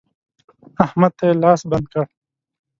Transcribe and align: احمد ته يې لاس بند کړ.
احمد 0.85 1.11
ته 1.17 1.23
يې 1.29 1.33
لاس 1.43 1.61
بند 1.69 1.85
کړ. 1.91 2.05